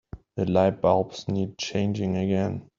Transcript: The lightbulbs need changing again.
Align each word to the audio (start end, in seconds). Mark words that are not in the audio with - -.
The 0.33 0.45
lightbulbs 0.45 1.27
need 1.27 1.59
changing 1.59 2.17
again. 2.17 2.67